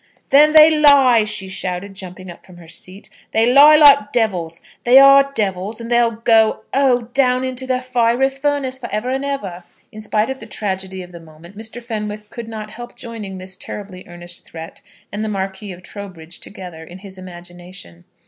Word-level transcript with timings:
"Then 0.31 0.53
they 0.53 0.71
lie," 0.75 1.25
she 1.25 1.47
shouted, 1.47 1.93
jumping 1.93 2.31
up 2.31 2.43
from 2.43 2.57
her 2.57 2.67
seat. 2.67 3.07
"They 3.33 3.53
lie 3.53 3.75
like 3.75 4.11
devils. 4.11 4.59
They 4.83 4.97
are 4.97 5.31
devils; 5.35 5.79
and 5.79 5.91
they'll 5.91 6.09
go, 6.09 6.61
oh, 6.73 7.09
down 7.13 7.43
into 7.43 7.67
the 7.67 7.77
fiery 7.79 8.27
furnace 8.29 8.79
for 8.79 8.89
ever 8.91 9.11
and 9.11 9.23
ever." 9.23 9.63
In 9.91 10.01
spite 10.01 10.31
of 10.31 10.39
the 10.39 10.47
tragedy 10.47 11.03
of 11.03 11.11
the 11.11 11.19
moment, 11.19 11.55
Mr. 11.55 11.83
Fenwick 11.83 12.31
could 12.31 12.47
not 12.47 12.71
help 12.71 12.95
joining 12.95 13.37
this 13.37 13.55
terribly 13.55 14.03
earnest 14.07 14.43
threat 14.43 14.81
and 15.11 15.23
the 15.23 15.29
Marquis 15.29 15.71
of 15.71 15.83
Trowbridge 15.83 16.39
together 16.39 16.83
in 16.83 16.97
his 16.97 17.19
imagination. 17.19 18.05